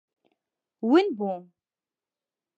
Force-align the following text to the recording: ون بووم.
ون 0.89 1.05
بووم. 1.17 1.43